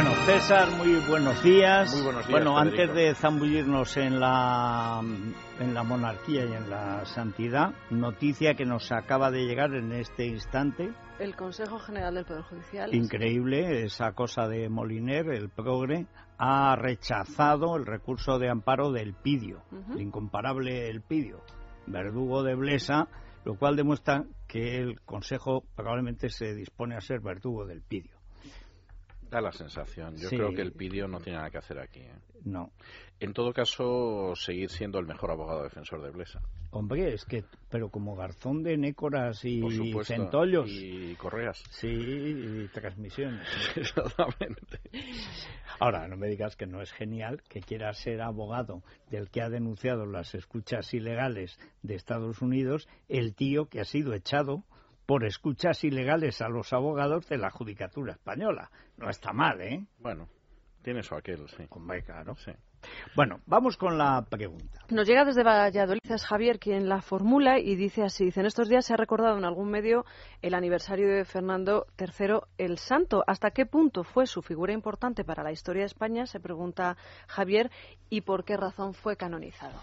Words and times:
Bueno, 0.00 0.14
César, 0.26 0.68
muy 0.76 0.94
buenos 1.08 1.42
días. 1.42 1.92
Muy 1.92 2.04
buenos 2.04 2.24
días, 2.24 2.30
Bueno, 2.30 2.56
Federico. 2.56 2.82
antes 2.84 2.94
de 2.94 3.14
zambullirnos 3.16 3.96
en 3.96 4.20
la, 4.20 5.00
en 5.58 5.74
la 5.74 5.82
monarquía 5.82 6.44
y 6.44 6.52
en 6.52 6.70
la 6.70 7.04
santidad, 7.04 7.74
noticia 7.90 8.54
que 8.54 8.64
nos 8.64 8.92
acaba 8.92 9.32
de 9.32 9.44
llegar 9.44 9.74
en 9.74 9.90
este 9.90 10.26
instante. 10.26 10.92
El 11.18 11.34
Consejo 11.34 11.80
General 11.80 12.14
del 12.14 12.24
Poder 12.24 12.44
Judicial. 12.44 12.94
Increíble, 12.94 13.82
esa 13.86 14.12
cosa 14.12 14.46
de 14.46 14.68
Moliner, 14.68 15.30
el 15.30 15.48
progre, 15.48 16.06
ha 16.38 16.76
rechazado 16.76 17.74
el 17.74 17.84
recurso 17.84 18.38
de 18.38 18.50
amparo 18.50 18.92
del 18.92 19.14
Pidio, 19.14 19.64
el 19.96 20.00
incomparable 20.00 20.88
El 20.88 21.02
Pidio, 21.02 21.40
verdugo 21.88 22.44
de 22.44 22.54
Blesa, 22.54 23.08
lo 23.44 23.56
cual 23.56 23.74
demuestra 23.74 24.22
que 24.46 24.76
el 24.76 25.00
Consejo 25.00 25.64
probablemente 25.74 26.28
se 26.28 26.54
dispone 26.54 26.94
a 26.94 27.00
ser 27.00 27.18
verdugo 27.18 27.66
del 27.66 27.82
Pidio. 27.82 28.17
Da 29.30 29.40
la 29.40 29.52
sensación. 29.52 30.16
Yo 30.16 30.28
Sí. 30.28 30.36
creo 30.36 30.54
que 30.54 30.62
el 30.62 30.72
Pidio 30.72 31.06
no 31.06 31.20
tiene 31.20 31.36
nada 31.38 31.50
que 31.50 31.58
hacer 31.58 31.78
aquí. 31.78 32.00
¿eh? 32.00 32.14
No. 32.44 32.70
En 33.20 33.32
todo 33.32 33.52
caso, 33.52 34.32
seguir 34.36 34.70
siendo 34.70 34.98
el 35.00 35.06
mejor 35.06 35.30
abogado 35.32 35.64
defensor 35.64 36.00
de 36.02 36.10
Blesa. 36.10 36.40
Hombre, 36.70 37.12
es 37.12 37.24
que, 37.24 37.44
pero 37.68 37.90
como 37.90 38.14
garzón 38.14 38.62
de 38.62 38.76
nécoras 38.76 39.44
y 39.44 39.60
supuesto. 39.70 40.14
centollos. 40.14 40.68
Y 40.70 41.14
correas. 41.16 41.62
Sí, 41.70 41.88
y 41.88 42.68
transmisiones. 42.68 43.46
Exactamente. 43.76 44.80
Ahora, 45.80 46.06
no 46.08 46.16
me 46.16 46.28
digas 46.28 46.56
que 46.56 46.66
no 46.66 46.80
es 46.80 46.92
genial 46.92 47.42
que 47.48 47.60
quiera 47.60 47.92
ser 47.92 48.20
abogado 48.22 48.82
del 49.10 49.30
que 49.30 49.42
ha 49.42 49.48
denunciado 49.48 50.06
las 50.06 50.34
escuchas 50.34 50.92
ilegales 50.94 51.58
de 51.82 51.94
Estados 51.96 52.40
Unidos, 52.40 52.88
el 53.08 53.34
tío 53.34 53.66
que 53.66 53.80
ha 53.80 53.84
sido 53.84 54.14
echado 54.14 54.64
por 55.08 55.24
escuchas 55.24 55.84
ilegales 55.84 56.42
a 56.42 56.50
los 56.50 56.74
abogados 56.74 57.26
de 57.30 57.38
la 57.38 57.48
Judicatura 57.48 58.12
Española. 58.12 58.70
No 58.98 59.08
está 59.08 59.32
mal, 59.32 59.58
¿eh? 59.62 59.86
Bueno, 60.00 60.28
tiene 60.82 61.00
eso 61.00 61.16
aquel, 61.16 61.48
sí. 61.48 61.64
Hombre, 61.70 62.02
claro. 62.02 62.34
Sí. 62.36 62.52
Bueno, 63.16 63.40
vamos 63.46 63.78
con 63.78 63.96
la 63.96 64.26
pregunta. 64.28 64.80
Nos 64.90 65.08
llega 65.08 65.24
desde 65.24 65.42
Valladolid, 65.42 66.02
es 66.04 66.26
Javier 66.26 66.58
quien 66.58 66.90
la 66.90 67.00
formula 67.00 67.58
y 67.58 67.74
dice 67.74 68.02
así, 68.02 68.26
dice, 68.26 68.40
en 68.40 68.46
estos 68.46 68.68
días 68.68 68.84
se 68.84 68.92
ha 68.92 68.98
recordado 68.98 69.38
en 69.38 69.46
algún 69.46 69.70
medio 69.70 70.04
el 70.42 70.52
aniversario 70.52 71.08
de 71.08 71.24
Fernando 71.24 71.86
III 71.98 72.40
el 72.58 72.76
Santo. 72.76 73.24
¿Hasta 73.26 73.50
qué 73.50 73.64
punto 73.64 74.04
fue 74.04 74.26
su 74.26 74.42
figura 74.42 74.74
importante 74.74 75.24
para 75.24 75.42
la 75.42 75.52
historia 75.52 75.84
de 75.84 75.86
España? 75.86 76.26
Se 76.26 76.38
pregunta 76.38 76.98
Javier 77.28 77.70
y 78.10 78.20
por 78.20 78.44
qué 78.44 78.58
razón 78.58 78.92
fue 78.92 79.16
canonizado. 79.16 79.80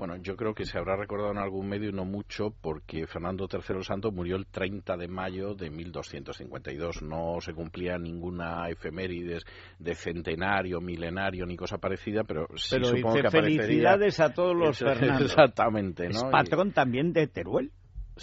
Bueno, 0.00 0.16
yo 0.16 0.34
creo 0.34 0.54
que 0.54 0.64
se 0.64 0.78
habrá 0.78 0.96
recordado 0.96 1.30
en 1.30 1.36
algún 1.36 1.68
medio 1.68 1.90
y 1.90 1.92
no 1.92 2.06
mucho 2.06 2.54
porque 2.62 3.06
Fernando 3.06 3.46
III 3.52 3.76
el 3.76 3.84
Santo 3.84 4.10
murió 4.10 4.36
el 4.36 4.46
30 4.46 4.96
de 4.96 5.08
mayo 5.08 5.54
de 5.54 5.68
1252. 5.68 7.02
No 7.02 7.38
se 7.42 7.52
cumplía 7.52 7.98
ninguna 7.98 8.70
efemérides 8.70 9.44
de 9.78 9.94
centenario, 9.94 10.80
milenario 10.80 11.44
ni 11.44 11.54
cosa 11.54 11.76
parecida, 11.76 12.24
pero 12.24 12.46
sí 12.56 12.76
Pero 12.76 12.86
supongo 12.86 13.08
dice 13.08 13.20
que 13.20 13.28
aparecería... 13.28 13.62
felicidades 13.62 14.20
a 14.20 14.32
todos 14.32 14.56
los 14.56 14.78
Fernandos. 14.78 15.20
Exactamente, 15.32 16.04
¿no? 16.04 16.16
Es 16.16 16.24
patrón 16.24 16.72
también 16.72 17.12
de 17.12 17.26
Teruel. 17.26 17.70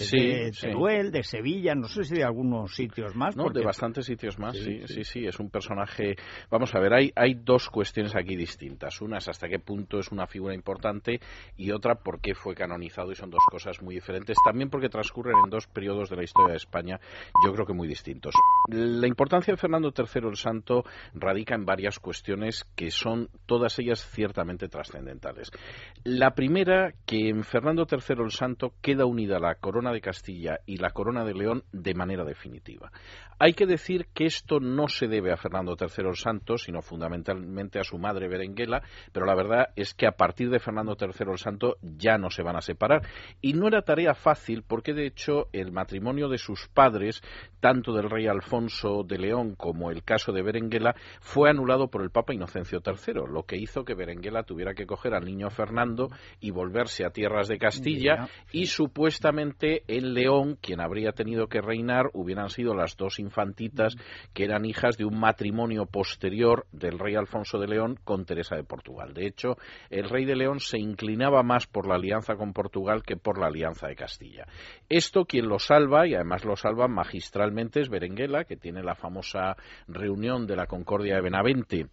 Sí, 0.03 0.18
de 0.28 0.53
sí. 0.53 0.68
Teruel, 0.68 1.12
de 1.12 1.24
Sevilla, 1.24 1.74
no 1.75 1.88
sé 1.88 2.03
si 2.03 2.16
de 2.16 2.24
algunos 2.24 2.75
sitios 2.75 3.16
más. 3.16 3.35
No, 3.35 3.44
porque- 3.44 3.59
de 3.59 3.66
bastantes 3.66 4.06
sitios 4.06 4.38
más, 4.40 4.56
Sí, 4.58 4.63
sí, 4.63 4.88
sí. 4.88 4.94
sí, 4.94 5.03
sí, 5.03 5.25
es 5.28 5.40
un 5.40 5.50
personaje... 5.50 6.16
Vamos 6.50 6.74
a 6.75 6.80
ver, 6.80 6.94
hay, 6.94 7.12
hay 7.16 7.34
dos 7.35 7.69
cuestiones 7.69 8.16
aquí 8.16 8.36
distintas. 8.36 9.02
Una 9.02 9.18
es 9.18 9.28
hasta 9.28 9.47
qué 9.47 9.59
punto 9.59 10.00
es 10.00 10.12
una 10.12 10.28
figura 10.28 10.53
importante 10.53 11.19
y 11.56 11.72
otra 11.72 11.96
por 11.96 12.22
qué 12.22 12.34
fue 12.36 12.56
canonizado 12.56 13.12
y 13.12 13.16
son 13.16 13.30
dos 13.30 13.44
cosas 13.50 13.81
muy 13.81 13.96
diferentes. 13.96 14.38
También 14.46 14.69
porque 14.69 14.90
transcurren 14.90 15.36
en 15.44 15.50
dos 15.50 15.68
periodos 15.68 16.09
de 16.09 16.16
la 16.18 16.24
historia 16.24 16.52
de 16.52 16.57
España, 16.57 17.00
yo 17.46 17.53
creo 17.53 17.66
que 17.66 17.74
muy 17.74 17.88
distintos. 17.88 18.34
La 18.69 19.07
importancia 19.07 19.53
de 19.53 19.57
Fernando 19.57 19.94
III 19.97 20.28
el 20.30 20.36
Santo 20.36 20.84
radica 21.13 21.56
en 21.56 21.66
varias 21.66 22.00
cuestiones 22.00 22.63
que 22.75 22.91
son 22.91 23.30
todas 23.46 23.78
ellas 23.80 24.00
ciertamente 24.12 24.68
trascendentales. 24.68 25.50
La 26.03 26.31
primera, 26.31 26.94
que 27.06 27.30
en 27.30 27.44
Fernando 27.44 27.86
III 27.90 28.24
el 28.24 28.31
Santo 28.31 28.74
queda 28.81 29.06
unida 29.06 29.40
la 29.40 29.56
corona 29.56 29.87
de 29.92 30.02
Castilla 30.02 30.59
y 30.66 30.78
la 30.78 30.92
corona 30.92 31.24
de 31.24 31.34
León 31.34 31.64
de 31.72 31.94
manera 31.94 32.24
definitiva. 32.24 32.92
Hay 33.40 33.53
que 33.53 33.68
decir 33.68 34.08
que 34.16 34.25
esto 34.25 34.59
no 34.59 34.88
se 34.88 35.08
debe 35.08 35.31
a 35.31 35.38
Fernando 35.38 35.78
III 35.80 36.08
el 36.08 36.16
Santo, 36.16 36.58
sino 36.58 36.81
fundamentalmente 36.81 37.80
a 37.80 37.84
su 37.84 38.00
madre 38.00 38.28
Berenguela, 38.28 38.81
pero 39.12 39.28
la 39.28 39.36
verdad 39.36 39.68
es 39.75 39.94
que 39.94 40.08
a 40.08 40.14
partir 40.14 40.50
de 40.50 40.59
Fernando 40.59 40.98
III 41.00 41.31
el 41.31 41.38
Santo 41.38 41.78
ya 41.81 42.18
no 42.18 42.31
se 42.31 42.42
van 42.42 42.56
a 42.56 42.62
separar. 42.62 43.03
Y 43.40 43.53
no 43.53 43.68
era 43.68 43.84
tarea 43.84 44.16
fácil 44.16 44.64
porque, 44.64 44.94
de 44.94 45.06
hecho, 45.06 45.50
el 45.53 45.72
matrimonio 45.72 46.30
de 46.30 46.40
sus 46.40 46.68
padres, 46.68 47.22
tanto 47.59 47.94
del 47.94 48.09
rey 48.09 48.25
Alfonso 48.25 49.04
de 49.04 49.19
León 49.19 49.54
como 49.56 49.92
el 49.92 50.04
caso 50.04 50.31
de 50.31 50.42
Berenguela, 50.42 50.96
fue 51.19 51.52
anulado 51.52 51.90
por 51.90 52.02
el 52.02 52.09
Papa 52.09 52.34
Inocencio 52.34 52.81
III, 52.84 53.31
lo 53.31 53.44
que 53.44 53.58
hizo 53.58 53.86
que 53.86 53.94
Berenguela 53.94 54.44
tuviera 54.44 54.74
que 54.74 54.88
coger 54.88 55.14
al 55.14 55.25
niño 55.25 55.52
Fernando 55.52 56.09
y 56.40 56.50
volverse 56.50 57.06
a 57.06 57.12
tierras 57.12 57.48
de 57.48 57.59
Castilla 57.59 58.30
y 58.52 58.66
supuestamente 58.66 59.77
en 59.88 60.14
León 60.14 60.58
quien 60.62 60.82
habría 60.82 61.12
tenido 61.12 61.48
que 61.48 61.62
reinar 61.62 62.10
hubieran 62.14 62.50
sido 62.50 62.74
las 62.74 62.98
dos 62.98 63.20
infantitas 63.20 63.96
que 64.34 64.44
eran 64.44 64.66
hijas 64.66 64.98
de 64.98 65.06
un 65.06 65.20
matrimonio 65.20 65.86
posterior 65.86 66.66
del 66.72 67.00
rey 67.00 67.16
Alfonso 67.16 67.60
de 67.60 67.68
León 67.68 68.00
con 68.04 68.26
Teresa 68.26 68.56
de 68.56 68.64
Portugal. 68.64 69.14
De 69.14 69.28
hecho, 69.28 69.58
el 69.90 70.10
rey 70.10 70.26
de 70.26 70.36
León 70.36 70.60
se 70.60 70.80
inclinaba 70.80 71.44
más 71.44 71.68
por 71.68 71.88
la 71.88 71.96
alianza 71.96 72.36
con 72.36 72.54
Portugal 72.54 73.04
que 73.04 73.18
por 73.18 73.40
la 73.40 73.48
alianza 73.48 73.88
de 73.88 73.96
Castilla. 73.96 74.46
Esto 74.90 75.26
quien 75.26 75.48
lo 75.48 75.60
salva, 75.60 76.08
y 76.08 76.16
además 76.16 76.46
lo 76.46 76.56
salva 76.56 76.88
magistralmente, 76.88 77.82
es 77.82 77.90
Berenguela, 77.90 78.46
que 78.46 78.58
tiene 78.58 78.84
la 78.84 78.96
famosa 78.96 79.56
reunión 79.88 80.48
de 80.48 80.56
la 80.56 80.68
Concordia 80.68 81.16
de 81.16 81.22
Benavente 81.22 81.88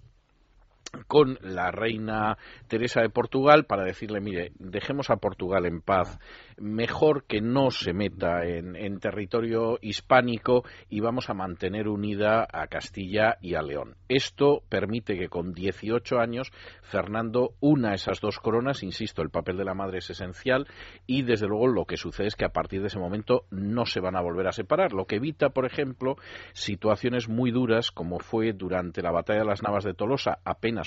con 1.07 1.39
la 1.43 1.71
reina 1.71 2.39
Teresa 2.69 3.01
de 3.01 3.11
Portugal 3.11 3.65
para 3.67 3.85
decirle, 3.85 4.21
mire, 4.21 4.53
dejemos 4.59 5.11
a 5.11 5.17
Portugal 5.17 5.67
en 5.67 5.81
paz, 5.81 6.19
mejor 6.59 7.25
que 7.25 7.41
no 7.41 7.71
se 7.71 7.93
meta 7.93 8.45
en, 8.45 8.77
en 8.77 9.01
territorio 9.01 9.79
hispánico 9.81 10.65
y 10.89 11.01
vamos 11.01 11.31
a 11.31 11.35
mantener 11.35 11.89
unida 11.89 12.47
a 12.51 12.67
Castilla 12.69 13.37
y 13.41 13.55
a 13.55 13.63
León. 13.63 13.97
Esto 14.09 14.63
permite 14.69 15.19
que 15.19 15.29
con 15.29 15.53
18 15.53 16.19
años 16.19 16.53
Fernando 16.83 17.55
una 17.61 17.95
esas 17.95 18.21
dos 18.21 18.39
coronas, 18.39 18.83
insisto, 18.83 19.23
el 19.23 19.31
papel 19.31 19.57
de 19.57 19.65
la 19.65 19.75
madre 19.75 19.99
es 19.99 20.11
esencial 20.11 20.67
y 21.07 21.23
desde 21.23 21.49
luego 21.49 21.67
lo 21.67 21.85
que 21.87 21.97
sucede 21.97 22.29
es 22.29 22.37
que 22.37 22.45
a 22.45 22.53
partir 22.53 22.81
de 22.81 22.89
ese 22.89 22.99
momento 22.99 23.47
no 23.51 23.87
se 23.87 24.01
van 24.01 24.17
a 24.17 24.23
volver 24.23 24.47
a 24.47 24.53
separar, 24.53 24.93
lo 24.93 25.07
que 25.07 25.17
evita, 25.17 25.51
por 25.51 25.67
ejemplo, 25.67 26.17
situaciones 26.53 27.29
muy 27.29 27.51
duras 27.51 27.91
como 27.91 28.19
fue 28.19 28.53
durante 28.53 29.03
la 29.03 29.11
batalla 29.11 29.41
de 29.41 29.47
las 29.47 29.63
Navas 29.63 29.85
de 29.85 29.95
Tolosa 29.95 30.39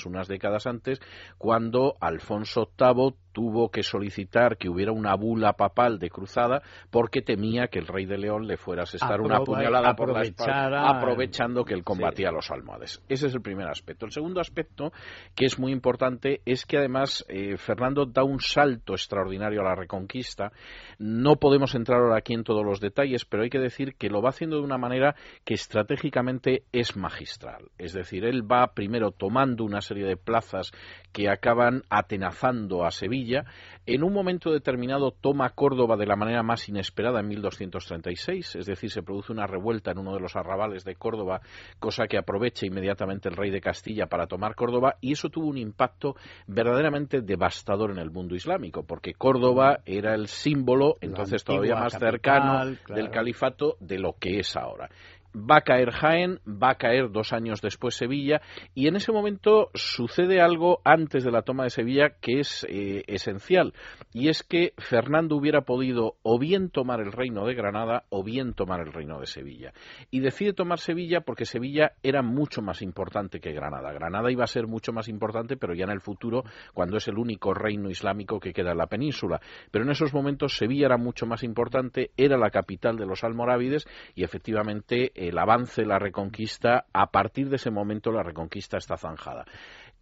unas 0.05 0.27
décadas 0.27 0.67
antes, 0.67 0.99
cuando 1.37 1.97
Alfonso 1.99 2.71
VIII 2.77 3.15
tuvo 3.37 3.69
que 3.69 3.83
solicitar 3.83 4.57
que 4.57 4.67
hubiera 4.67 4.91
una 4.91 5.13
bula 5.13 5.53
papal 5.53 5.99
de 5.99 6.09
cruzada 6.09 6.63
porque 6.89 7.21
temía 7.21 7.67
que 7.67 7.77
el 7.77 7.85
rey 7.85 8.07
de 8.07 8.17
León 8.17 8.47
le 8.47 8.57
fuera 8.57 8.81
a 8.81 8.85
asestar 8.85 9.21
una 9.21 9.41
puñalada 9.41 9.95
por 9.95 10.11
la 10.11 10.23
espalda, 10.23 10.89
aprovechando 10.89 11.63
que 11.63 11.75
él 11.75 11.83
combatía 11.83 12.29
a 12.29 12.31
los 12.31 12.49
almohades. 12.49 12.99
Ese 13.07 13.27
es 13.27 13.35
el 13.35 13.41
primer 13.43 13.67
aspecto. 13.67 14.07
El 14.07 14.11
segundo 14.11 14.41
aspecto, 14.41 14.91
que 15.35 15.45
es 15.45 15.59
muy 15.59 15.71
importante, 15.71 16.41
es 16.45 16.65
que 16.65 16.79
además 16.79 17.23
eh, 17.29 17.57
Fernando 17.57 18.07
da 18.07 18.23
un 18.23 18.39
salto 18.39 18.93
extraordinario 18.93 19.61
a 19.61 19.65
la 19.65 19.75
reconquista. 19.75 20.51
No 20.97 21.35
podemos 21.35 21.75
entrar 21.75 22.01
ahora 22.01 22.17
aquí 22.17 22.33
en 22.33 22.43
todos 22.43 22.65
los 22.65 22.79
detalles, 22.79 23.23
pero 23.25 23.43
hay 23.43 23.51
que 23.51 23.59
decir 23.59 23.93
que 23.93 24.09
lo 24.09 24.23
va 24.23 24.29
haciendo 24.29 24.55
de 24.55 24.63
una 24.63 24.79
manera 24.79 25.15
que 25.45 25.53
estratégicamente 25.53 26.63
es 26.71 26.97
magistral. 26.97 27.69
Es 27.77 27.93
decir, 27.93 28.25
él 28.25 28.51
va 28.51 28.73
primero 28.73 29.11
tomando 29.11 29.63
una 29.63 29.81
serie 29.81 30.07
de 30.07 30.17
plazas 30.17 30.71
que 31.11 31.29
acaban 31.29 31.83
atenazando 31.91 32.83
a 32.83 32.89
Sevilla. 32.91 33.26
En 33.85 34.03
un 34.03 34.13
momento 34.13 34.51
determinado 34.51 35.11
toma 35.11 35.49
Córdoba 35.49 35.97
de 35.97 36.05
la 36.05 36.15
manera 36.15 36.43
más 36.43 36.67
inesperada 36.69 37.19
en 37.19 37.27
1236, 37.27 38.55
es 38.55 38.65
decir, 38.65 38.89
se 38.89 39.01
produce 39.01 39.31
una 39.31 39.47
revuelta 39.47 39.91
en 39.91 39.99
uno 39.99 40.13
de 40.13 40.19
los 40.19 40.35
arrabales 40.35 40.83
de 40.83 40.95
Córdoba, 40.95 41.41
cosa 41.79 42.07
que 42.07 42.17
aprovecha 42.17 42.65
inmediatamente 42.65 43.29
el 43.29 43.35
rey 43.35 43.51
de 43.51 43.61
Castilla 43.61 44.07
para 44.07 44.27
tomar 44.27 44.55
Córdoba, 44.55 44.95
y 45.01 45.13
eso 45.13 45.29
tuvo 45.29 45.47
un 45.47 45.57
impacto 45.57 46.15
verdaderamente 46.47 47.21
devastador 47.21 47.91
en 47.91 47.99
el 47.99 48.11
mundo 48.11 48.35
islámico, 48.35 48.83
porque 48.83 49.13
Córdoba 49.13 49.79
era 49.85 50.13
el 50.13 50.27
símbolo, 50.27 50.97
entonces 51.01 51.43
todavía 51.43 51.75
más 51.75 51.93
capital, 51.93 52.11
cercano 52.11 52.77
claro. 52.83 53.01
del 53.01 53.11
califato 53.11 53.77
de 53.79 53.99
lo 53.99 54.13
que 54.13 54.39
es 54.39 54.55
ahora 54.55 54.89
va 55.37 55.57
a 55.57 55.61
caer 55.61 55.91
Jaén, 55.91 56.39
va 56.47 56.71
a 56.71 56.75
caer 56.75 57.11
dos 57.11 57.33
años 57.33 57.61
después 57.61 57.95
Sevilla, 57.95 58.41
y 58.73 58.87
en 58.87 58.95
ese 58.95 59.11
momento 59.11 59.69
sucede 59.73 60.41
algo 60.41 60.81
antes 60.83 61.23
de 61.23 61.31
la 61.31 61.43
toma 61.43 61.63
de 61.63 61.69
Sevilla 61.69 62.15
que 62.21 62.39
es 62.39 62.65
eh, 62.69 63.03
esencial, 63.07 63.73
y 64.13 64.29
es 64.29 64.43
que 64.43 64.73
Fernando 64.77 65.35
hubiera 65.35 65.61
podido 65.61 66.15
o 66.23 66.39
bien 66.39 66.69
tomar 66.69 66.99
el 66.99 67.11
reino 67.11 67.45
de 67.45 67.53
Granada 67.53 68.05
o 68.09 68.23
bien 68.23 68.53
tomar 68.53 68.81
el 68.81 68.93
reino 68.93 69.19
de 69.19 69.27
Sevilla. 69.27 69.73
Y 70.11 70.19
decide 70.19 70.53
tomar 70.53 70.79
Sevilla 70.79 71.21
porque 71.21 71.45
Sevilla 71.45 71.93
era 72.03 72.21
mucho 72.21 72.61
más 72.61 72.81
importante 72.81 73.39
que 73.39 73.53
Granada. 73.53 73.91
Granada 73.91 74.31
iba 74.31 74.43
a 74.43 74.47
ser 74.47 74.67
mucho 74.67 74.91
más 74.91 75.07
importante, 75.07 75.57
pero 75.57 75.73
ya 75.73 75.85
en 75.85 75.91
el 75.91 76.01
futuro, 76.01 76.43
cuando 76.73 76.97
es 76.97 77.07
el 77.07 77.17
único 77.17 77.53
reino 77.53 77.89
islámico 77.89 78.39
que 78.39 78.53
queda 78.53 78.71
en 78.71 78.77
la 78.77 78.87
península. 78.87 79.39
Pero 79.71 79.85
en 79.85 79.91
esos 79.91 80.13
momentos 80.13 80.57
Sevilla 80.57 80.87
era 80.87 80.97
mucho 80.97 81.25
más 81.25 81.43
importante, 81.43 82.11
era 82.17 82.37
la 82.37 82.49
capital 82.49 82.97
de 82.97 83.05
los 83.05 83.23
almorávides 83.23 83.87
y 84.15 84.23
efectivamente 84.23 85.11
el 85.27 85.37
avance, 85.37 85.85
la 85.85 85.99
reconquista, 85.99 86.85
a 86.93 87.07
partir 87.07 87.49
de 87.49 87.57
ese 87.57 87.71
momento 87.71 88.11
la 88.11 88.23
reconquista 88.23 88.77
está 88.77 88.97
zanjada 88.97 89.45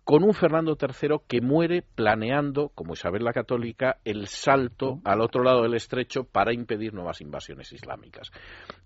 con 0.05 0.23
un 0.23 0.35
Fernando 0.35 0.77
III 0.79 1.17
que 1.27 1.41
muere 1.41 1.81
planeando, 1.81 2.69
como 2.75 2.93
Isabel 2.93 3.23
la 3.23 3.33
Católica, 3.33 3.97
el 4.05 4.27
salto 4.27 4.99
al 5.03 5.19
otro 5.19 5.43
lado 5.43 5.63
del 5.63 5.73
estrecho 5.73 6.25
para 6.25 6.53
impedir 6.53 6.93
nuevas 6.93 7.21
invasiones 7.21 7.73
islámicas. 7.73 8.31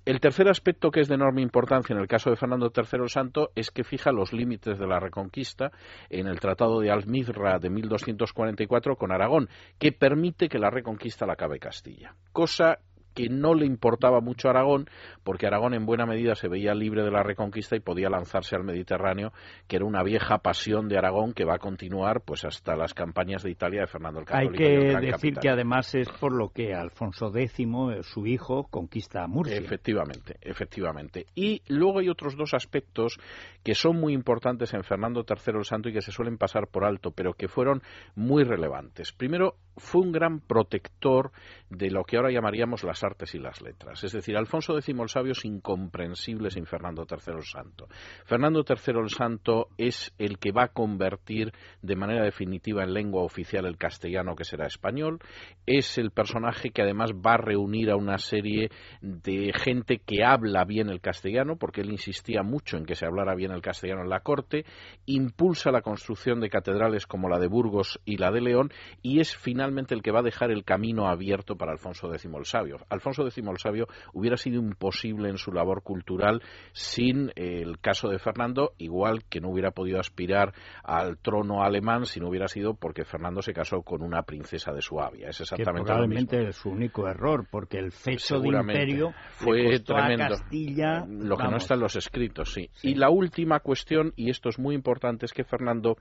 El 0.05 0.21
tercer 0.21 0.47
aspecto 0.47 0.91
que 0.91 1.01
es 1.01 1.09
de 1.09 1.15
enorme 1.15 1.41
importancia 1.41 1.93
en 1.93 1.99
el 1.99 2.07
caso 2.07 2.29
de 2.29 2.37
Fernando 2.37 2.71
III 2.73 3.01
el 3.01 3.09
Santo 3.09 3.51
es 3.53 3.69
que 3.69 3.83
fija 3.83 4.13
los 4.13 4.31
límites 4.31 4.79
de 4.79 4.87
la 4.87 5.01
reconquista 5.01 5.73
en 6.09 6.27
el 6.27 6.39
Tratado 6.39 6.79
de 6.79 6.89
Almizra 6.89 7.59
de 7.59 7.69
1244 7.69 8.95
con 8.95 9.11
Aragón, 9.11 9.49
que 9.77 9.91
permite 9.91 10.47
que 10.47 10.57
la 10.57 10.69
reconquista 10.69 11.25
la 11.25 11.33
acabe 11.33 11.59
Castilla, 11.59 12.15
cosa 12.31 12.79
que 13.13 13.29
no 13.29 13.53
le 13.53 13.65
importaba 13.65 14.21
mucho 14.21 14.47
a 14.47 14.51
Aragón, 14.51 14.89
porque 15.23 15.47
Aragón 15.47 15.73
en 15.73 15.85
buena 15.85 16.05
medida 16.05 16.35
se 16.35 16.47
veía 16.47 16.73
libre 16.73 17.03
de 17.03 17.11
la 17.11 17.23
reconquista 17.23 17.75
y 17.75 17.79
podía 17.79 18.09
lanzarse 18.09 18.55
al 18.55 18.63
Mediterráneo, 18.63 19.31
que 19.67 19.77
era 19.77 19.85
una 19.85 20.03
vieja 20.03 20.39
pasión 20.39 20.87
de 20.87 20.97
Aragón 20.97 21.33
que 21.33 21.45
va 21.45 21.55
a 21.55 21.59
continuar 21.59 22.21
pues 22.21 22.45
hasta 22.45 22.75
las 22.75 22.93
campañas 22.93 23.43
de 23.43 23.51
Italia 23.51 23.81
de 23.81 23.87
Fernando 23.87 24.19
el 24.19 24.25
Católico. 24.25 24.63
Hay 24.63 24.95
que 24.95 25.11
decir 25.11 25.33
que 25.35 25.49
además 25.49 25.93
es 25.95 26.09
por 26.09 26.33
lo 26.33 26.49
que 26.49 26.73
Alfonso 26.73 27.31
X, 27.35 27.59
eh, 27.59 28.03
su 28.03 28.25
hijo, 28.25 28.67
conquista 28.69 29.27
Murcia. 29.27 29.57
Efectivamente, 29.57 30.37
efectivamente. 30.41 31.25
Y 31.35 31.61
luego 31.67 31.99
hay 31.99 32.09
otros 32.09 32.35
dos 32.35 32.53
aspectos 32.53 33.19
que 33.63 33.75
son 33.75 33.99
muy 33.99 34.13
importantes 34.13 34.73
en 34.73 34.83
Fernando 34.83 35.25
III 35.27 35.57
el 35.57 35.65
Santo 35.65 35.89
y 35.89 35.93
que 35.93 36.01
se 36.01 36.11
suelen 36.11 36.37
pasar 36.37 36.67
por 36.67 36.85
alto, 36.85 37.11
pero 37.11 37.33
que 37.33 37.47
fueron 37.47 37.81
muy 38.15 38.43
relevantes. 38.43 39.11
Primero, 39.11 39.55
fue 39.77 40.01
un 40.01 40.11
gran 40.11 40.39
protector 40.39 41.31
de 41.69 41.89
lo 41.89 42.03
que 42.03 42.17
ahora 42.17 42.31
llamaríamos 42.31 42.83
las 42.99 43.03
artes 43.03 43.35
y 43.35 43.39
las 43.39 43.61
letras. 43.61 44.03
Es 44.03 44.11
decir, 44.11 44.35
Alfonso 44.35 44.77
X 44.77 44.89
el 44.89 45.09
Sabio 45.09 45.31
es 45.31 45.45
incomprensible 45.45 46.49
sin 46.49 46.65
Fernando 46.65 47.05
III 47.09 47.35
el 47.35 47.43
Santo. 47.43 47.87
Fernando 48.25 48.65
III 48.67 48.99
el 48.99 49.09
Santo 49.09 49.67
es 49.77 50.13
el 50.17 50.37
que 50.37 50.51
va 50.51 50.65
a 50.65 50.67
convertir 50.69 51.53
de 51.81 51.95
manera 51.95 52.23
definitiva 52.23 52.83
en 52.83 52.93
lengua 52.93 53.23
oficial 53.23 53.65
el 53.65 53.77
castellano 53.77 54.35
que 54.35 54.43
será 54.43 54.65
español. 54.65 55.19
Es 55.65 55.97
el 55.97 56.11
personaje 56.11 56.71
que 56.71 56.81
además 56.81 57.11
va 57.13 57.35
a 57.35 57.37
reunir 57.37 57.89
a 57.89 57.95
una 57.95 58.17
serie 58.17 58.69
de 59.01 59.53
gente 59.53 59.99
que 59.99 60.23
habla 60.25 60.65
bien 60.65 60.89
el 60.89 61.01
castellano, 61.01 61.55
porque 61.55 61.81
él 61.81 61.91
insistía 61.91 62.43
mucho 62.43 62.77
en 62.77 62.85
que 62.85 62.95
se 62.95 63.05
hablara 63.05 63.35
bien 63.35 63.51
el 63.51 63.61
castellano 63.61 64.01
en 64.01 64.09
la 64.09 64.21
corte. 64.21 64.65
Impulsa 65.05 65.71
la 65.71 65.81
construcción 65.81 66.41
de 66.41 66.49
catedrales 66.49 67.07
como 67.07 67.29
la 67.29 67.39
de 67.39 67.47
Burgos 67.47 67.99
y 68.03 68.17
la 68.17 68.31
de 68.31 68.41
León 68.41 68.71
y 69.01 69.19
es 69.19 69.35
finalmente 69.35 69.95
el 69.95 70.01
que 70.01 70.11
va 70.11 70.19
a 70.19 70.23
dejar 70.23 70.51
el 70.51 70.65
camino 70.65 71.07
abierto 71.07 71.55
para 71.55 71.71
Alfonso 71.71 72.13
X 72.13 72.25
el 72.25 72.45
Sabio. 72.45 72.77
Alfonso 72.89 73.23
X 73.23 73.37
el 73.37 73.57
Sabio 73.57 73.87
hubiera 74.13 74.37
sido 74.37 74.59
imposible 74.59 75.29
en 75.29 75.37
su 75.37 75.51
labor 75.51 75.81
cultural 75.81 76.41
sin 76.71 77.31
el 77.35 77.79
caso 77.79 78.09
de 78.09 78.19
Fernando, 78.19 78.73
igual 78.77 79.23
que 79.29 79.39
no 79.39 79.49
hubiera 79.49 79.71
podido 79.71 79.99
aspirar 79.99 80.53
al 80.83 81.17
trono 81.17 81.63
alemán 81.63 82.05
si 82.05 82.19
no 82.19 82.29
hubiera 82.29 82.47
sido 82.47 82.73
porque 82.73 83.05
Fernando 83.05 83.41
se 83.41 83.53
casó 83.53 83.81
con 83.81 84.01
una 84.01 84.23
princesa 84.23 84.71
de 84.71 84.81
Suabia. 84.81 85.29
Es 85.29 85.41
exactamente 85.41 85.87
probablemente 85.87 86.35
lo 86.35 86.43
mismo. 86.43 86.49
es 86.49 86.55
su 86.55 86.69
único 86.69 87.07
error, 87.07 87.47
porque 87.49 87.77
el 87.77 87.91
fecho 87.91 88.39
de 88.39 88.49
imperio 88.49 89.13
fue 89.31 89.79
tremendo. 89.79 90.25
A 90.25 90.29
Castilla, 90.29 91.05
lo 91.07 91.35
que 91.35 91.43
vamos. 91.43 91.51
no 91.51 91.57
está 91.57 91.73
en 91.75 91.79
los 91.79 91.95
escritos, 91.95 92.53
sí. 92.53 92.69
sí. 92.73 92.89
Y 92.89 92.95
la 92.95 93.09
última 93.09 93.59
cuestión, 93.59 94.13
y 94.15 94.29
esto 94.29 94.49
es 94.49 94.59
muy 94.59 94.75
importante, 94.75 95.25
es 95.25 95.33
que 95.33 95.43
Fernando 95.43 95.97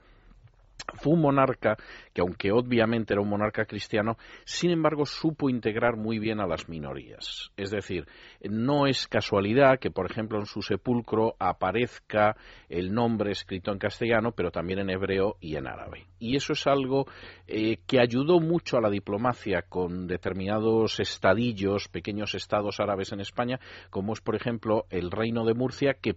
fue 0.94 1.14
un 1.14 1.20
monarca 1.20 1.76
que, 2.12 2.20
aunque 2.20 2.52
obviamente 2.52 3.14
era 3.14 3.22
un 3.22 3.28
monarca 3.28 3.64
cristiano, 3.64 4.16
sin 4.44 4.70
embargo 4.70 5.04
supo 5.06 5.50
integrar 5.50 5.96
muy 5.96 6.18
bien 6.18 6.40
a 6.40 6.46
las 6.46 6.68
minorías. 6.68 7.50
Es 7.56 7.70
decir, 7.70 8.06
no 8.42 8.86
es 8.86 9.06
casualidad 9.06 9.78
que, 9.78 9.90
por 9.90 10.10
ejemplo, 10.10 10.38
en 10.38 10.46
su 10.46 10.62
sepulcro 10.62 11.36
aparezca 11.38 12.36
el 12.68 12.92
nombre 12.92 13.32
escrito 13.32 13.72
en 13.72 13.78
castellano, 13.78 14.32
pero 14.32 14.50
también 14.50 14.80
en 14.80 14.90
hebreo 14.90 15.36
y 15.40 15.56
en 15.56 15.66
árabe. 15.66 16.06
Y 16.18 16.36
eso 16.36 16.52
es 16.52 16.66
algo 16.66 17.06
eh, 17.46 17.78
que 17.86 18.00
ayudó 18.00 18.40
mucho 18.40 18.76
a 18.76 18.80
la 18.80 18.90
diplomacia 18.90 19.62
con 19.62 20.06
determinados 20.06 21.00
estadillos, 21.00 21.88
pequeños 21.88 22.34
estados 22.34 22.80
árabes 22.80 23.12
en 23.12 23.20
España, 23.20 23.60
como 23.90 24.12
es, 24.12 24.20
por 24.20 24.34
ejemplo, 24.34 24.86
el 24.90 25.10
Reino 25.10 25.44
de 25.44 25.54
Murcia, 25.54 25.94
que 25.94 26.16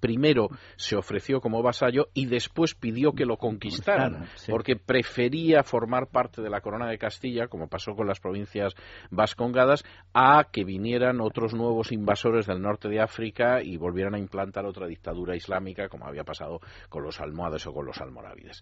primero 0.00 0.48
se 0.76 0.96
ofreció 0.96 1.40
como 1.40 1.62
vasallo 1.62 2.08
y 2.14 2.26
después 2.26 2.74
pidió 2.74 3.12
que 3.12 3.26
lo 3.26 3.36
conquistaran, 3.36 4.26
sí. 4.36 4.50
porque 4.50 4.76
prefería 4.76 5.62
formar 5.62 6.08
parte 6.08 6.42
de 6.42 6.50
la 6.50 6.60
corona 6.60 6.88
de 6.88 6.98
Castilla, 6.98 7.48
como 7.48 7.68
pasó 7.68 7.94
con 7.94 8.06
las 8.06 8.20
provincias 8.20 8.74
vascongadas, 9.10 9.84
a 10.14 10.48
que 10.52 10.64
vinieran 10.64 11.20
otros 11.20 11.54
nuevos 11.54 11.92
invasores 11.92 12.46
del 12.46 12.60
norte 12.60 12.88
de 12.88 13.00
África 13.00 13.62
y 13.62 13.76
volvieran 13.76 14.14
a 14.14 14.18
implantar 14.18 14.66
otra 14.66 14.86
dictadura 14.86 15.36
islámica, 15.36 15.88
como 15.88 16.06
había 16.06 16.24
pasado 16.24 16.60
con 16.88 17.02
los 17.02 17.20
almohades 17.20 17.66
o 17.66 17.72
con 17.72 17.86
los 17.86 18.00
almorávides. 18.00 18.60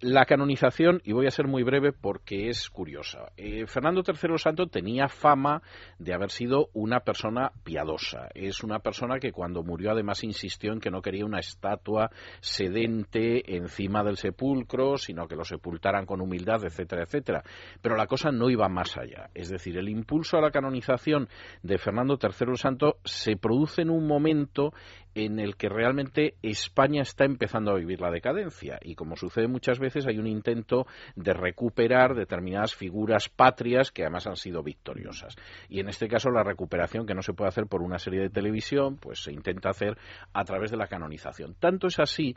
La 0.00 0.24
canonización, 0.24 1.00
y 1.04 1.12
voy 1.12 1.26
a 1.26 1.30
ser 1.30 1.46
muy 1.46 1.62
breve 1.62 1.92
porque 1.92 2.48
es 2.48 2.70
curiosa. 2.70 3.32
Eh, 3.36 3.66
Fernando 3.66 4.02
III 4.06 4.38
Santo 4.38 4.66
tenía 4.66 5.08
fama 5.08 5.62
de 5.98 6.14
haber 6.14 6.30
sido 6.30 6.70
una 6.72 7.00
persona 7.00 7.52
piadosa. 7.64 8.28
Es 8.34 8.62
una 8.62 8.78
persona 8.78 9.18
que 9.18 9.32
cuando 9.32 9.62
murió 9.62 9.90
además 9.90 10.24
insistió 10.40 10.72
en 10.72 10.80
que 10.80 10.90
no 10.90 11.02
quería 11.02 11.26
una 11.26 11.38
estatua 11.38 12.10
sedente 12.40 13.56
encima 13.56 14.02
del 14.02 14.16
sepulcro, 14.16 14.96
sino 14.96 15.28
que 15.28 15.36
lo 15.36 15.44
sepultaran 15.44 16.06
con 16.06 16.20
humildad, 16.20 16.64
etcétera, 16.64 17.02
etcétera. 17.02 17.42
Pero 17.82 17.96
la 17.96 18.06
cosa 18.06 18.30
no 18.30 18.48
iba 18.48 18.68
más 18.68 18.96
allá. 18.96 19.28
Es 19.34 19.50
decir, 19.50 19.76
el 19.76 19.88
impulso 19.88 20.38
a 20.38 20.40
la 20.40 20.50
canonización 20.50 21.28
de 21.62 21.78
Fernando 21.78 22.18
III 22.20 22.50
el 22.50 22.58
Santo 22.58 22.96
se 23.04 23.36
produce 23.36 23.82
en 23.82 23.90
un 23.90 24.06
momento 24.06 24.72
en 25.14 25.40
el 25.40 25.56
que 25.56 25.68
realmente 25.68 26.34
España 26.42 27.02
está 27.02 27.24
empezando 27.24 27.72
a 27.72 27.78
vivir 27.78 28.00
la 28.00 28.10
decadencia 28.10 28.78
y 28.80 28.94
como 28.94 29.16
sucede 29.16 29.48
muchas 29.48 29.78
veces 29.78 30.06
hay 30.06 30.18
un 30.18 30.26
intento 30.26 30.86
de 31.16 31.32
recuperar 31.32 32.14
determinadas 32.14 32.74
figuras 32.74 33.28
patrias 33.28 33.90
que 33.90 34.02
además 34.02 34.26
han 34.26 34.36
sido 34.36 34.62
victoriosas 34.62 35.34
y 35.68 35.80
en 35.80 35.88
este 35.88 36.08
caso 36.08 36.30
la 36.30 36.44
recuperación 36.44 37.06
que 37.06 37.14
no 37.14 37.22
se 37.22 37.32
puede 37.32 37.48
hacer 37.48 37.66
por 37.66 37.82
una 37.82 37.98
serie 37.98 38.20
de 38.20 38.30
televisión 38.30 38.98
pues 38.98 39.22
se 39.22 39.32
intenta 39.32 39.70
hacer 39.70 39.98
a 40.32 40.44
través 40.44 40.70
de 40.70 40.76
la 40.76 40.86
canonización. 40.86 41.54
Tanto 41.54 41.86
es 41.86 41.98
así 41.98 42.36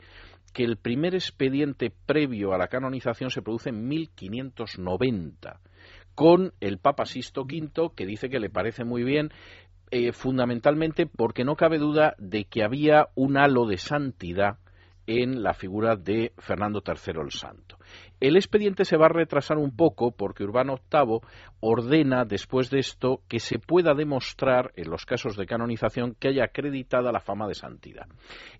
que 0.52 0.64
el 0.64 0.76
primer 0.76 1.14
expediente 1.14 1.92
previo 2.06 2.52
a 2.52 2.58
la 2.58 2.68
canonización 2.68 3.30
se 3.30 3.42
produce 3.42 3.70
en 3.70 3.86
1590 3.88 5.60
con 6.14 6.52
el 6.60 6.78
Papa 6.78 7.06
Sisto 7.06 7.42
V, 7.42 7.90
que 7.96 8.06
dice 8.06 8.28
que 8.28 8.38
le 8.38 8.50
parece 8.50 8.84
muy 8.84 9.02
bien 9.02 9.30
eh, 9.90 10.12
fundamentalmente 10.12 11.06
porque 11.06 11.44
no 11.44 11.56
cabe 11.56 11.78
duda 11.78 12.14
de 12.18 12.44
que 12.44 12.62
había 12.62 13.08
un 13.14 13.36
halo 13.36 13.66
de 13.66 13.78
santidad 13.78 14.58
en 15.06 15.42
la 15.42 15.54
figura 15.54 15.96
de 15.96 16.32
Fernando 16.38 16.82
III 16.86 17.20
el 17.20 17.30
Santo. 17.30 17.78
El 18.20 18.36
expediente 18.36 18.84
se 18.84 18.96
va 18.96 19.06
a 19.06 19.10
retrasar 19.10 19.58
un 19.58 19.76
poco 19.76 20.12
porque 20.12 20.44
Urbano 20.44 20.78
VIII 20.90 21.20
ordena 21.60 22.24
después 22.24 22.70
de 22.70 22.78
esto 22.78 23.20
que 23.28 23.38
se 23.38 23.58
pueda 23.58 23.92
demostrar 23.92 24.72
en 24.76 24.88
los 24.88 25.04
casos 25.04 25.36
de 25.36 25.46
canonización 25.46 26.14
que 26.18 26.28
haya 26.28 26.44
acreditada 26.44 27.12
la 27.12 27.20
fama 27.20 27.46
de 27.46 27.54
santidad. 27.54 28.06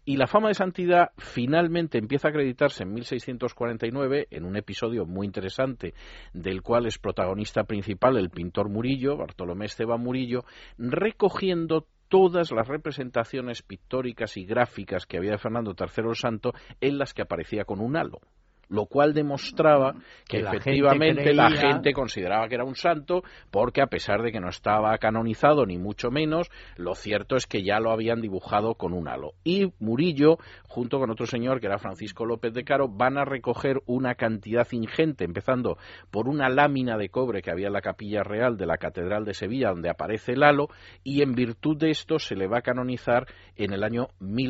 Y 0.04 0.16
la 0.16 0.26
fama 0.26 0.48
de 0.48 0.54
santidad 0.54 1.12
finalmente 1.16 1.98
empieza 1.98 2.28
a 2.28 2.30
acreditarse 2.30 2.82
en 2.82 2.92
1649 2.92 4.28
en 4.30 4.44
un 4.44 4.56
episodio 4.56 5.06
muy 5.06 5.26
interesante 5.26 5.94
del 6.34 6.60
cual 6.60 6.86
es 6.86 6.98
protagonista 6.98 7.64
principal 7.64 8.18
el 8.18 8.30
pintor 8.30 8.68
Murillo, 8.68 9.16
Bartolomé 9.16 9.66
Esteban 9.66 10.00
Murillo, 10.00 10.44
recogiendo 10.76 11.86
todas 12.08 12.50
las 12.52 12.68
representaciones 12.68 13.62
pictóricas 13.62 14.36
y 14.36 14.44
gráficas 14.44 15.06
que 15.06 15.16
había 15.16 15.32
de 15.32 15.38
Fernando 15.38 15.74
III 15.78 16.04
el 16.08 16.16
Santo 16.16 16.52
en 16.80 16.98
las 16.98 17.14
que 17.14 17.22
aparecía 17.22 17.64
con 17.64 17.80
un 17.80 17.96
halo. 17.96 18.20
Lo 18.68 18.86
cual 18.86 19.14
demostraba 19.14 19.94
que, 20.28 20.42
la 20.42 20.50
efectivamente 20.50 21.22
gente 21.22 21.34
la 21.34 21.50
gente 21.50 21.92
consideraba 21.92 22.48
que 22.48 22.54
era 22.54 22.64
un 22.64 22.76
santo, 22.76 23.22
porque 23.50 23.82
a 23.82 23.86
pesar 23.86 24.22
de 24.22 24.32
que 24.32 24.40
no 24.40 24.48
estaba 24.48 24.96
canonizado 24.98 25.66
ni 25.66 25.78
mucho 25.78 26.10
menos, 26.10 26.50
lo 26.76 26.94
cierto 26.94 27.36
es 27.36 27.46
que 27.46 27.62
ya 27.62 27.80
lo 27.80 27.90
habían 27.90 28.20
dibujado 28.20 28.74
con 28.74 28.92
un 28.92 29.08
halo. 29.08 29.32
Y 29.44 29.72
Murillo, 29.78 30.38
junto 30.68 30.98
con 30.98 31.10
otro 31.10 31.26
señor 31.26 31.60
que 31.60 31.66
era 31.66 31.78
Francisco 31.78 32.24
López 32.24 32.52
de 32.54 32.64
Caro, 32.64 32.88
van 32.88 33.18
a 33.18 33.24
recoger 33.24 33.82
una 33.86 34.14
cantidad 34.14 34.66
ingente, 34.72 35.24
empezando 35.24 35.78
por 36.10 36.28
una 36.28 36.48
lámina 36.48 36.96
de 36.96 37.08
cobre 37.08 37.42
que 37.42 37.50
había 37.50 37.68
en 37.68 37.72
la 37.72 37.80
capilla 37.80 38.22
real 38.22 38.56
de 38.56 38.66
la 38.66 38.78
Catedral 38.78 39.24
de 39.24 39.34
Sevilla, 39.34 39.70
donde 39.70 39.90
aparece 39.90 40.32
el 40.32 40.42
halo, 40.42 40.68
y 41.02 41.22
en 41.22 41.32
virtud 41.32 41.76
de 41.78 41.90
esto 41.90 42.18
se 42.18 42.36
le 42.36 42.46
va 42.46 42.58
a 42.58 42.62
canonizar 42.62 43.26
en 43.56 43.72
el 43.72 43.82
año 43.82 44.08
¿Y 44.20 44.44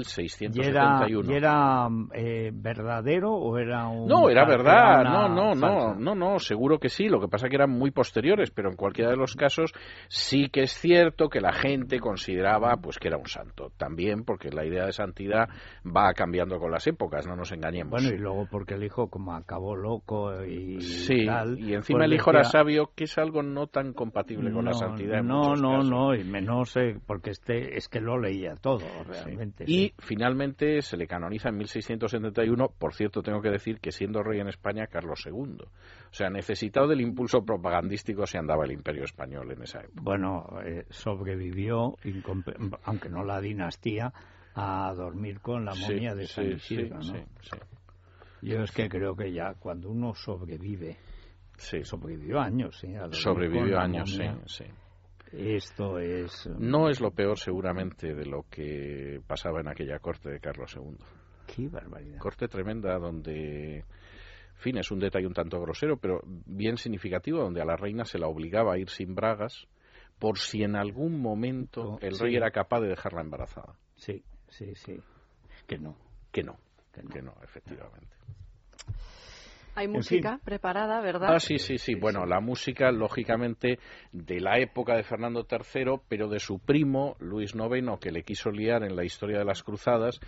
era, 0.65 0.95
1671. 1.01 1.33
y 1.33 1.37
era, 1.37 1.89
eh, 2.15 2.51
verdadero 2.53 3.33
o 3.33 3.59
era 3.59 3.89
un 3.89 4.04
No, 4.07 4.29
era 4.29 4.45
verdad, 4.45 5.05
no, 5.05 5.29
no, 5.29 5.55
no, 5.55 5.95
no, 5.95 6.15
no, 6.15 6.39
seguro 6.39 6.79
que 6.79 6.89
sí, 6.89 7.09
lo 7.09 7.21
que 7.21 7.29
pasa 7.29 7.49
que 7.49 7.57
eran 7.57 7.71
muy 7.71 7.91
posteriores, 7.91 8.51
pero 8.51 8.71
en 8.71 8.77
cualquiera 8.77 9.11
de 9.11 9.17
los 9.17 9.35
casos 9.35 9.73
sí 10.09 10.49
que 10.51 10.63
es 10.63 10.73
cierto 10.73 11.29
que 11.29 11.41
la 11.41 11.53
gente 11.53 11.99
consideraba 12.01 12.77
pues 12.77 12.99
que 12.99 13.09
era 13.09 13.17
un 13.19 13.27
santo, 13.27 13.71
también 13.77 14.25
porque 14.25 14.51
la 14.51 14.65
idea 14.65 14.87
de 14.87 14.93
santidad 14.93 15.49
va 15.85 16.13
cambiando 16.15 16.59
con 16.59 16.71
las 16.71 16.87
épocas, 16.87 17.27
no 17.27 17.37
nos 17.37 17.53
engañemos. 17.53 17.91
Bueno, 17.91 18.09
y 18.15 18.19
luego 18.19 18.47
porque 18.51 18.75
el 18.75 18.85
hijo 18.85 19.09
como 19.09 19.35
acabó 19.35 19.77
loco 19.77 20.45
y 20.45 20.81
sí, 20.81 21.27
tal, 21.27 21.59
y 21.59 21.75
encima 21.75 21.99
pues 22.01 22.07
el 22.11 22.15
hijo 22.15 22.31
era 22.31 22.45
sabio, 22.45 22.91
que 22.95 23.05
es 23.05 23.19
algo 23.19 23.43
no 23.43 23.67
tan 23.67 23.93
compatible 23.93 24.53
con 24.53 24.65
la 24.65 24.75
santidad 24.75 25.21
en 25.21 25.27
No, 25.27 25.55
no, 25.55 25.71
casos. 25.77 25.91
no, 25.91 26.15
y 26.15 26.25
menos 26.25 26.77
eh, 26.77 26.99
porque 27.07 27.31
este 27.31 27.77
es 27.77 27.89
que 27.89 28.01
lo 28.01 28.19
leía 28.19 28.55
todo 28.57 28.85
realmente. 29.07 29.65
Y 29.67 29.89
sí. 29.89 29.95
finalmente 29.99 30.83
se 30.83 30.97
le 30.97 31.07
canoniza 31.07 31.49
en 31.49 31.57
1671, 31.57 32.69
por 32.79 32.95
cierto 32.95 33.23
tengo 33.23 33.41
que 33.41 33.51
decir 33.51 33.81
que 33.81 33.93
siendo 33.95 34.23
rey 34.23 34.41
en 34.41 34.49
España 34.49 34.87
Carlos 34.87 35.25
II. 35.27 35.59
O 35.63 36.15
sea, 36.15 36.31
necesitado 36.31 36.89
del 36.89 37.01
impulso 37.01 37.45
propagandístico 37.45 38.27
se 38.27 38.39
andaba 38.39 38.65
el 38.65 38.73
imperio 38.73 39.05
español 39.05 39.51
en 39.53 39.63
esa 39.63 39.81
época. 39.81 40.03
Bueno, 40.03 40.47
eh, 40.65 40.85
sobrevivió, 40.91 41.97
aunque 42.85 43.09
no 43.09 43.25
la 43.25 43.41
dinastía, 43.41 44.13
a 44.55 44.93
dormir 44.95 45.41
con 45.41 45.65
la 45.65 45.73
Sí, 45.73 45.93
momia 45.93 46.15
de 46.15 46.27
San 46.27 46.45
sí, 46.45 46.53
Isidro, 46.53 47.03
sí, 47.03 47.13
¿no? 47.13 47.19
sí, 47.19 47.25
sí. 47.43 47.59
Yo 48.43 48.63
es 48.63 48.73
que 48.73 48.89
creo 48.89 49.17
que 49.17 49.33
ya 49.33 49.55
cuando 49.55 49.91
uno 49.91 50.15
sobrevive, 50.15 50.99
sobrevivió 51.57 52.41
años, 52.41 52.83
con 52.83 53.13
sobrevivió 53.13 53.79
años, 53.81 54.15
sí. 54.47 54.65
Esto 55.33 55.99
es... 55.99 56.49
No 56.59 56.89
es 56.89 57.01
lo 57.01 57.11
peor 57.11 57.39
seguramente 57.39 58.15
de 58.15 58.27
lo 58.27 58.45
que 58.49 59.21
pasaba 59.27 59.61
en 59.61 59.69
aquella 59.69 59.99
corte 59.99 60.31
de 60.31 60.39
Carlos 60.39 60.77
II. 60.77 60.97
Qué 61.47 61.69
barbaridad. 61.69 62.19
Corte 62.19 62.49
tremenda 62.49 62.99
donde, 62.99 63.79
en 63.79 63.85
fin, 64.57 64.79
es 64.79 64.91
un 64.91 64.99
detalle 64.99 65.27
un 65.27 65.35
tanto 65.35 65.61
grosero, 65.61 65.97
pero 65.97 66.21
bien 66.25 66.77
significativo, 66.77 67.41
donde 67.41 67.61
a 67.61 67.65
la 67.65 67.77
reina 67.77 68.05
se 68.05 68.19
la 68.19 68.29
obligaba 68.29 68.75
a 68.75 68.79
ir 68.79 68.89
sin 68.91 69.15
bragas 69.15 69.67
por 70.19 70.39
si 70.39 70.63
en 70.63 70.77
algún 70.77 71.21
momento 71.21 71.99
el 72.01 72.19
rey 72.19 72.37
era 72.37 72.51
capaz 72.51 72.81
de 72.81 72.89
dejarla 72.89 73.21
embarazada. 73.21 73.75
Sí, 73.97 74.23
sí, 74.49 74.75
sí. 74.75 75.01
Que 75.67 75.79
no. 75.79 75.97
Que 76.33 76.43
no, 76.43 76.57
Que 76.93 77.03
no. 77.03 77.11
que 77.11 77.23
no, 77.23 77.35
efectivamente. 77.43 78.15
Hay 79.77 79.87
En 79.87 79.93
música 79.93 80.41
preparada, 80.45 81.01
¿verdad? 81.01 81.35
Ah, 81.35 81.41
sí, 81.41 81.59
sí, 81.59 81.79
sí. 81.79 81.97
Bueno, 81.97 82.27
la 82.27 82.41
música, 82.41 82.93
lógicamente, 82.93 83.81
de 84.13 84.41
la 84.41 84.59
época 84.59 84.95
de 84.95 85.03
Fernando 85.03 85.47
III, 85.51 86.01
pero 86.09 86.29
de 86.29 86.39
su 86.39 86.61
primo, 86.61 87.17
Luis 87.19 87.55
IX, 87.55 87.99
que 88.01 88.13
le 88.13 88.23
quiso 88.23 88.51
liar 88.51 88.85
en 88.85 88.95
la 88.95 89.05
historia 89.05 89.39
de 89.39 89.45
las 89.45 89.65
cruzadas. 89.65 90.21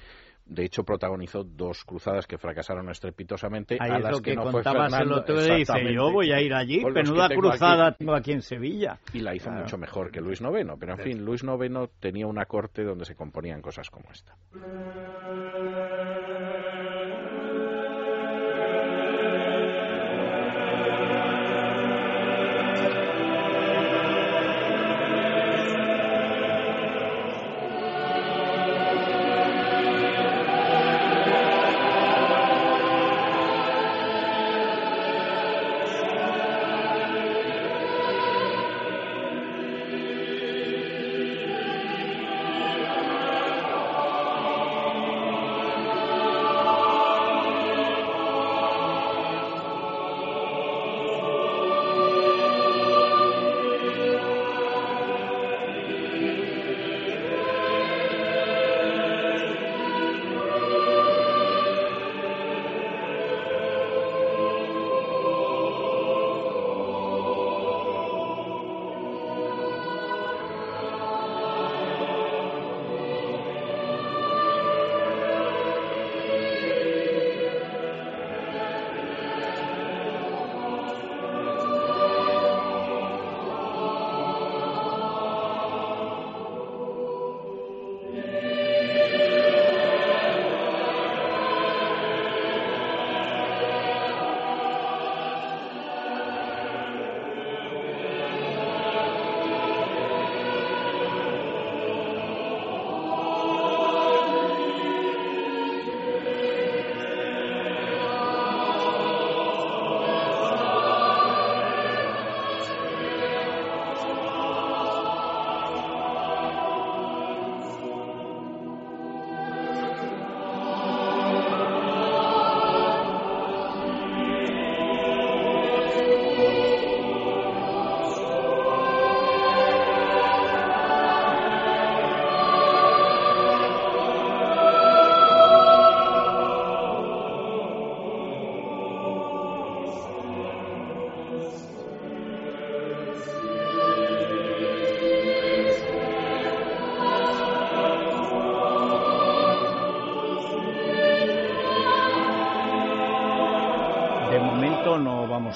De 0.49 0.65
hecho, 0.65 0.85
protagonizó 0.85 1.43
dos 1.43 1.85
cruzadas 1.85 2.27
que 2.27 2.39
fracasaron 2.39 2.89
estrepitosamente. 2.89 3.79
Ahí 3.81 3.91
a 3.91 3.97
es 3.97 4.03
las 4.05 4.13
lo 4.13 4.21
que, 4.23 4.37
no 4.37 4.43
fue 4.45 4.53
contabas 4.53 4.93
el 4.93 4.99
Fernando. 4.99 5.17
otro 5.21 5.43
día. 5.43 5.55
Dice, 5.57 5.93
yo 5.93 6.13
voy 6.13 6.31
a 6.33 6.41
ir 6.41 6.55
allí, 6.55 6.79
que 6.85 6.91
menuda 6.93 7.29
tengo 7.29 7.41
cruzada 7.43 7.89
aquí. 7.89 7.99
tengo 7.99 8.15
aquí 8.15 8.33
en 8.33 8.43
Sevilla. 8.43 8.99
Y 9.13 9.21
la 9.21 9.35
hizo 9.35 9.47
Claro. 9.47 9.63
mucho 9.65 9.77
mejor 9.77 10.13
que 10.13 10.21
Luis 10.21 10.41
IX. 10.41 10.75
Pero, 10.79 10.93
en 10.93 10.99
fin, 11.01 11.25
Luis 11.25 11.43
IX 11.43 11.91
tenía 11.99 12.29
una 12.29 12.47
corte 12.47 12.85
donde 12.85 13.05
se 13.05 13.17
componían 13.17 13.61
cosas 13.61 13.91
como 13.91 14.09
esta. 14.13 14.37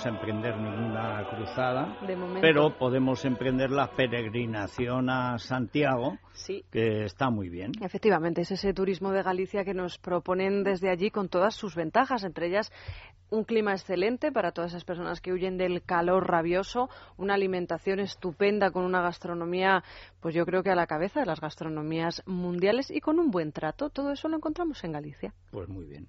Vamos 0.01 0.07
a 0.07 0.09
emprender 0.21 0.57
ninguna 0.57 1.29
cruzada, 1.29 1.99
pero 2.41 2.77
podemos 2.79 3.23
emprender 3.27 3.71
la 3.71 3.89
peregrinación 3.89 5.11
a 5.11 5.37
Santiago, 5.39 6.17
Sí. 6.33 6.65
que 6.71 7.05
está 7.05 7.29
muy 7.29 7.51
bien. 7.51 7.73
Efectivamente, 7.83 8.41
es 8.43 8.51
ese 8.51 8.73
turismo 8.73 9.13
de 9.13 9.23
Galicia 9.23 9.65
que 9.65 9.75
nos 9.75 9.99
proponen 9.99 10.63
desde 10.65 10.91
allí 10.91 11.11
con 11.11 11.29
todas 11.29 11.55
sus 11.55 11.75
ventajas, 11.75 12.25
entre 12.25 12.47
ellas 12.47 12.73
un 13.31 13.45
clima 13.45 13.73
excelente 13.73 14.33
para 14.33 14.53
todas 14.53 14.73
esas 14.73 14.85
personas 14.85 15.21
que 15.21 15.33
huyen 15.33 15.59
del 15.59 15.83
calor 15.83 16.29
rabioso, 16.29 16.89
una 17.17 17.35
alimentación 17.35 18.01
estupenda 18.01 18.71
con 18.71 18.85
una 18.85 19.03
gastronomía, 19.03 19.85
pues 20.21 20.35
yo 20.35 20.47
creo 20.47 20.63
que 20.63 20.71
a 20.71 20.75
la 20.75 20.87
cabeza 20.87 21.21
de 21.21 21.27
las 21.27 21.41
gastronomías 21.41 22.23
mundiales 22.27 22.91
y 22.91 23.01
con 23.01 23.19
un 23.19 23.31
buen 23.31 23.53
trato. 23.53 23.91
Todo 23.91 24.13
eso 24.13 24.29
lo 24.29 24.37
encontramos 24.37 24.83
en 24.83 24.93
Galicia. 24.93 25.35
Pues 25.51 25.69
muy 25.69 25.85
bien. 25.85 26.09